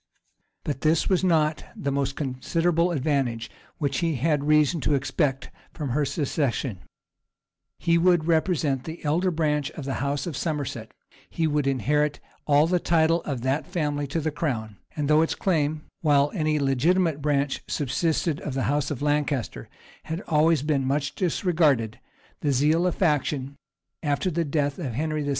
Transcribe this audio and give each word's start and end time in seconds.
But 0.63 0.81
this 0.81 1.07
was 1.09 1.23
not 1.23 1.63
the 1.75 1.91
most 1.91 2.15
considerable 2.15 2.89
advantage 2.91 3.51
which 3.77 3.99
he 3.99 4.15
had 4.15 4.45
reason 4.45 4.81
to 4.81 4.95
expect 4.95 5.51
from 5.75 5.89
her 5.89 6.05
succession: 6.05 6.79
he 7.77 7.99
would 7.99 8.25
represent 8.25 8.85
the 8.85 9.05
elder 9.05 9.29
branch 9.29 9.69
of 9.69 9.85
the 9.85 10.01
house 10.01 10.25
of 10.25 10.35
Somerset; 10.35 10.89
he 11.29 11.45
would 11.45 11.67
inherit 11.67 12.19
all 12.47 12.65
the 12.65 12.79
title 12.79 13.21
of 13.25 13.41
that 13.41 13.67
family 13.67 14.07
to 14.07 14.19
the 14.19 14.31
crown; 14.31 14.77
and 14.95 15.07
though 15.07 15.21
its 15.21 15.35
claim, 15.35 15.83
while 16.01 16.31
any 16.33 16.57
legitimate 16.57 17.21
branch 17.21 17.61
subsisted 17.67 18.39
of 18.41 18.55
the 18.55 18.63
house 18.63 18.89
of 18.89 19.03
Lancaster, 19.03 19.69
had 20.05 20.21
always 20.27 20.63
been 20.63 20.83
much 20.83 21.13
disregarded, 21.13 21.99
the 22.39 22.51
zeal 22.51 22.87
of 22.87 22.95
faction, 22.95 23.55
after 24.01 24.31
the 24.31 24.45
death 24.45 24.79
of 24.79 24.93
Henry 24.95 25.21
VI. 25.23 25.29